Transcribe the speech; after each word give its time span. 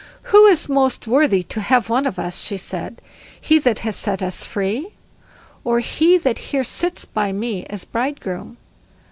"Who 0.33 0.47
is 0.47 0.67
most 0.67 1.05
worthy 1.05 1.43
to 1.43 1.61
have 1.61 1.87
one 1.87 2.07
of 2.07 2.17
us", 2.17 2.39
she 2.41 2.57
said, 2.57 2.99
"he 3.39 3.59
that 3.59 3.77
has 3.85 3.95
set 3.95 4.23
us 4.23 4.43
free, 4.43 4.93
or 5.63 5.79
he 5.79 6.17
that 6.17 6.39
here 6.49 6.63
sits 6.63 7.05
by 7.05 7.31
me 7.31 7.67
as 7.67 7.85
bridegroom?" 7.85 8.57